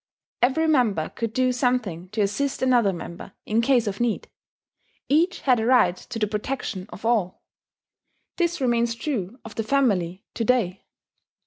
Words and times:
Every 0.41 0.65
member 0.65 1.09
could 1.09 1.31
do 1.31 1.51
something 1.51 2.09
to 2.09 2.21
assist 2.21 2.63
another 2.63 2.91
member 2.91 3.33
in 3.45 3.61
case 3.61 3.85
of 3.85 3.99
need: 3.99 4.31
each 5.09 5.41
had 5.41 5.59
a 5.59 5.65
right 5.67 5.95
to 5.95 6.17
the 6.17 6.25
protection 6.25 6.87
of 6.89 7.05
all. 7.05 7.43
This 8.37 8.59
remains 8.59 8.95
true 8.95 9.37
of 9.45 9.53
the 9.53 9.63
family 9.63 10.23
to 10.33 10.43
day. 10.43 10.85